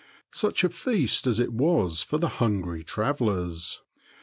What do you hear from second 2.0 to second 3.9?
for the hungry travelers